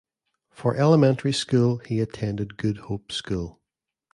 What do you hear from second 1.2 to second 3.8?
school he attended Good Hope School.